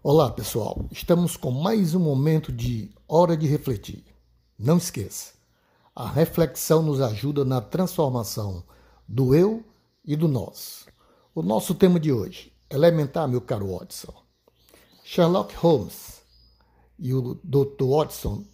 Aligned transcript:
Olá, 0.00 0.30
pessoal. 0.30 0.86
Estamos 0.92 1.36
com 1.36 1.50
mais 1.50 1.92
um 1.92 1.98
momento 1.98 2.52
de 2.52 2.88
hora 3.08 3.36
de 3.36 3.48
refletir. 3.48 4.04
Não 4.56 4.76
esqueça, 4.76 5.32
a 5.92 6.08
reflexão 6.08 6.82
nos 6.82 7.00
ajuda 7.00 7.44
na 7.44 7.60
transformação 7.60 8.62
do 9.08 9.34
eu 9.34 9.64
e 10.04 10.14
do 10.14 10.28
nós. 10.28 10.86
O 11.34 11.42
nosso 11.42 11.74
tema 11.74 11.98
de 11.98 12.12
hoje, 12.12 12.52
elementar, 12.70 13.26
meu 13.26 13.40
caro 13.40 13.76
Watson. 13.76 14.14
Sherlock 15.02 15.52
Holmes 15.56 16.22
e 16.96 17.12
o 17.12 17.34
Dr. 17.42 17.84
Watson 17.84 18.44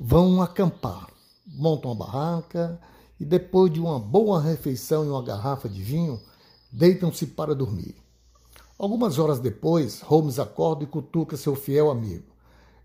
vão 0.00 0.42
acampar, 0.42 1.08
montam 1.46 1.92
uma 1.92 2.06
barraca 2.06 2.80
e 3.20 3.24
depois 3.24 3.72
de 3.72 3.78
uma 3.78 4.00
boa 4.00 4.42
refeição 4.42 5.04
e 5.04 5.08
uma 5.08 5.22
garrafa 5.22 5.68
de 5.68 5.80
vinho, 5.80 6.20
deitam-se 6.72 7.24
para 7.24 7.54
dormir. 7.54 7.94
Algumas 8.78 9.18
horas 9.18 9.40
depois, 9.40 10.02
Holmes 10.02 10.38
acorda 10.38 10.84
e 10.84 10.86
cutuca 10.86 11.36
seu 11.36 11.56
fiel 11.56 11.90
amigo. 11.90 12.32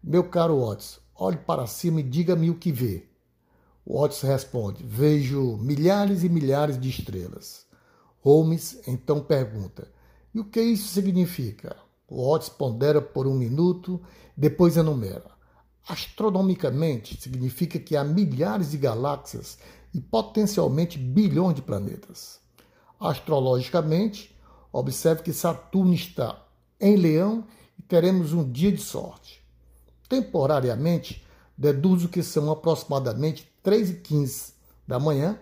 Meu 0.04 0.28
caro 0.28 0.66
Watson, 0.66 1.00
olhe 1.14 1.38
para 1.38 1.68
cima 1.68 2.00
e 2.00 2.04
diga-me 2.04 2.50
o 2.50 2.56
que 2.56 2.72
vê. 2.72 3.06
Watson 3.86 4.26
responde: 4.26 4.84
Vejo 4.84 5.56
milhares 5.58 6.24
e 6.24 6.30
milhares 6.30 6.80
de 6.80 6.90
estrelas. 6.90 7.68
Holmes 8.22 8.82
então 8.88 9.22
pergunta: 9.22 9.88
E 10.34 10.40
o 10.40 10.46
que 10.46 10.60
isso 10.60 10.88
significa? 10.88 11.76
Watson 12.10 12.54
pondera 12.58 13.00
por 13.00 13.28
um 13.28 13.36
minuto, 13.36 14.02
depois 14.36 14.76
enumera. 14.78 15.30
Astronomicamente, 15.88 17.22
significa 17.22 17.78
que 17.78 17.96
há 17.96 18.04
milhares 18.04 18.72
de 18.72 18.78
galáxias 18.78 19.60
e 19.94 20.02
potencialmente 20.02 20.98
bilhões 20.98 21.54
de 21.54 21.62
planetas. 21.62 22.40
Astrologicamente, 23.00 24.34
observe 24.74 25.22
que 25.22 25.32
Saturno 25.32 25.94
está 25.94 26.44
em 26.82 26.96
Leão 26.96 27.46
e 27.78 27.82
teremos 27.84 28.34
um 28.34 28.50
dia 28.52 28.72
de 28.72 28.82
sorte. 28.82 29.44
Temporariamente, 30.10 31.24
deduzo 31.56 32.10
que 32.10 32.24
são 32.24 32.52
aproximadamente 32.52 33.50
3 33.62 33.92
e 33.92 33.94
15 33.96 34.54
da 34.88 35.00
manhã, 35.00 35.38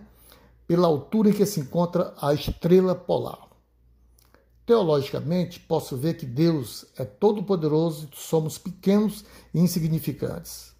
pela 0.66 0.86
altura 0.86 1.30
em 1.30 1.32
que 1.32 1.44
se 1.44 1.60
encontra 1.60 2.14
a 2.20 2.32
estrela 2.32 2.94
polar. 2.94 3.48
Teologicamente, 4.64 5.58
posso 5.58 5.96
ver 5.96 6.14
que 6.14 6.24
Deus 6.24 6.86
é 6.96 7.04
todo-poderoso 7.04 8.08
e 8.12 8.16
somos 8.16 8.58
pequenos 8.58 9.24
e 9.52 9.58
insignificantes. 9.58 10.72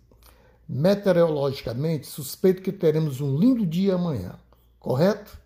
Meteorologicamente, 0.69 2.07
suspeito 2.07 2.63
que 2.63 2.71
teremos 2.71 3.21
um 3.21 3.37
lindo 3.37 3.67
dia 3.67 3.97
amanhã, 3.97 4.39
correto? 4.79 5.42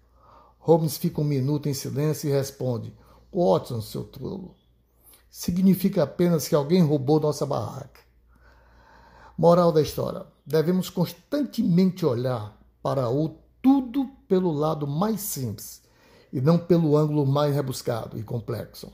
Holmes 0.67 0.97
fica 0.97 1.21
um 1.21 1.25
minuto 1.25 1.69
em 1.69 1.73
silêncio 1.73 2.29
e 2.29 2.33
responde: 2.33 2.93
Watson, 3.33 3.81
seu 3.81 4.03
tolo. 4.03 4.57
Significa 5.31 6.03
apenas 6.03 6.49
que 6.49 6.57
alguém 6.57 6.83
roubou 6.83 7.21
nossa 7.21 7.47
barraca. 7.47 8.01
Moral 9.39 9.71
da 9.71 9.81
história: 9.81 10.27
devemos 10.45 10.91
constantemente 10.91 12.05
olhar 12.05 12.61
para 12.83 13.09
o 13.09 13.37
tudo 13.63 14.11
pelo 14.27 14.51
lado 14.51 14.89
mais 14.89 15.21
simples 15.21 15.83
e 16.33 16.41
não 16.41 16.59
pelo 16.59 16.97
ângulo 16.97 17.25
mais 17.25 17.55
rebuscado 17.55 18.19
e 18.19 18.25
complexo. 18.25 18.93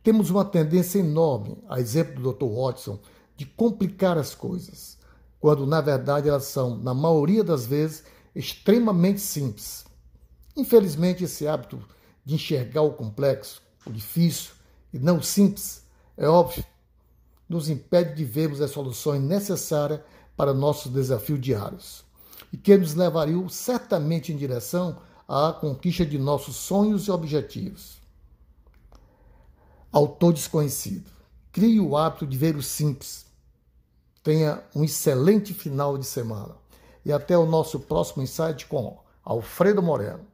Temos 0.00 0.30
uma 0.30 0.44
tendência 0.44 1.00
enorme, 1.00 1.58
a 1.68 1.80
exemplo 1.80 2.22
do 2.22 2.32
Dr. 2.32 2.44
Watson, 2.44 3.00
de 3.36 3.44
complicar 3.44 4.16
as 4.16 4.32
coisas 4.32 4.96
quando 5.40 5.66
na 5.66 5.80
verdade 5.80 6.28
elas 6.28 6.44
são, 6.44 6.78
na 6.78 6.94
maioria 6.94 7.42
das 7.42 7.66
vezes, 7.66 8.04
extremamente 8.32 9.20
simples. 9.20 9.84
Infelizmente, 10.56 11.24
esse 11.24 11.46
hábito 11.46 11.82
de 12.24 12.34
enxergar 12.34 12.82
o 12.82 12.92
complexo, 12.92 13.62
o 13.86 13.90
difícil 13.90 14.52
e 14.92 14.98
não 14.98 15.18
o 15.18 15.22
simples, 15.22 15.84
é 16.16 16.28
óbvio, 16.28 16.64
nos 17.48 17.68
impede 17.68 18.14
de 18.14 18.24
vermos 18.24 18.60
as 18.60 18.70
soluções 18.70 19.20
necessárias 19.20 20.00
para 20.36 20.54
nossos 20.54 20.90
desafios 20.90 21.40
diários 21.40 22.04
e 22.52 22.56
que 22.56 22.76
nos 22.76 22.94
levariam 22.94 23.48
certamente 23.48 24.32
em 24.32 24.36
direção 24.36 24.98
à 25.28 25.52
conquista 25.52 26.06
de 26.06 26.18
nossos 26.18 26.56
sonhos 26.56 27.06
e 27.06 27.10
objetivos. 27.10 27.98
Autor 29.92 30.32
desconhecido. 30.32 31.10
Crie 31.52 31.78
o 31.78 31.96
hábito 31.96 32.26
de 32.26 32.36
ver 32.36 32.56
o 32.56 32.62
simples, 32.62 33.24
Tenha 34.24 34.64
um 34.74 34.82
excelente 34.82 35.52
final 35.52 35.98
de 35.98 36.06
semana. 36.06 36.56
E 37.04 37.12
até 37.12 37.36
o 37.36 37.44
nosso 37.44 37.78
próximo 37.78 38.22
insight 38.22 38.66
com 38.66 38.98
Alfredo 39.22 39.82
Moreno. 39.82 40.26